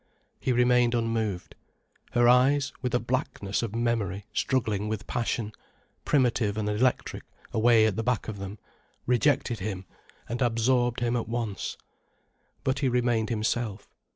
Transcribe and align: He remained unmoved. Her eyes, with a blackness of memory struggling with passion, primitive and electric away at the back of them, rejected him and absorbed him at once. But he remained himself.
He 0.39 0.51
remained 0.51 0.95
unmoved. 0.95 1.53
Her 2.13 2.27
eyes, 2.27 2.73
with 2.81 2.95
a 2.95 2.99
blackness 2.99 3.61
of 3.61 3.75
memory 3.75 4.25
struggling 4.33 4.87
with 4.87 5.05
passion, 5.05 5.51
primitive 6.05 6.57
and 6.57 6.67
electric 6.67 7.21
away 7.53 7.85
at 7.85 7.97
the 7.97 8.03
back 8.03 8.27
of 8.27 8.39
them, 8.39 8.57
rejected 9.05 9.59
him 9.59 9.85
and 10.27 10.41
absorbed 10.41 11.01
him 11.01 11.15
at 11.15 11.29
once. 11.29 11.77
But 12.63 12.79
he 12.79 12.89
remained 12.89 13.29
himself. 13.29 13.87